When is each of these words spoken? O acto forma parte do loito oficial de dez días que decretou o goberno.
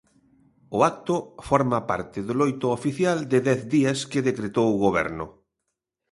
O 0.77 0.79
acto 0.91 1.15
forma 1.49 1.79
parte 1.91 2.19
do 2.27 2.33
loito 2.41 2.65
oficial 2.77 3.17
de 3.31 3.39
dez 3.49 3.61
días 3.75 3.99
que 4.11 4.25
decretou 4.29 4.67
o 4.71 4.81
goberno. 4.85 5.25